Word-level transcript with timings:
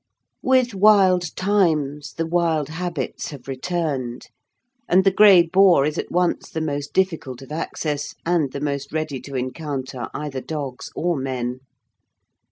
With 0.41 0.73
wild 0.73 1.35
times, 1.35 2.13
the 2.13 2.25
wild 2.25 2.69
habits 2.69 3.29
have 3.29 3.47
returned, 3.47 4.29
and 4.89 5.03
the 5.03 5.11
grey 5.13 5.43
boar 5.43 5.85
is 5.85 5.99
at 5.99 6.09
once 6.11 6.49
the 6.49 6.59
most 6.59 6.91
difficult 6.91 7.43
of 7.43 7.51
access, 7.51 8.15
and 8.25 8.51
the 8.51 8.61
most 8.61 8.91
ready 8.91 9.21
to 9.21 9.35
encounter 9.35 10.09
either 10.11 10.41
dogs 10.41 10.89
or 10.95 11.15
men. 11.17 11.59